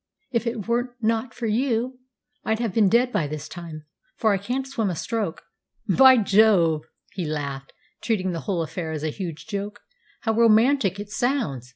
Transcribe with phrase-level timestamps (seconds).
[0.31, 1.99] If it were not for you
[2.43, 3.85] I'd have been dead by this time,
[4.15, 5.43] for I can't swim a stroke."
[5.87, 9.81] "By Jove!" he laughed, treating the whole affair as a huge joke,
[10.21, 11.69] "how romantic it sounds!